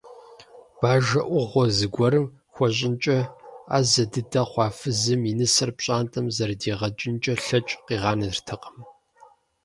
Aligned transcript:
Бажэ 0.79 1.21
Ӏугъуэ 1.27 1.65
зыгуэрым 1.77 2.25
хуэщӀынкӀэ 2.53 3.19
Ӏэзэ 3.67 4.03
дыдэ 4.11 4.41
хъуа 4.49 4.67
фызым 4.77 5.21
и 5.31 5.33
нысэр 5.37 5.69
пщӀантӀэм 5.77 6.25
зэрыдигъэкӀынкӀэ 6.35 7.33
лъэкӀ 7.45 7.73
къигъанэртэкъым. 7.85 8.77